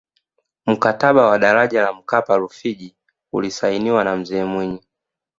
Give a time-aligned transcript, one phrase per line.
[0.65, 2.95] mkataba wa daraja la mkapa rufiji
[3.33, 4.81] ulisainiwa na mzee mwinyi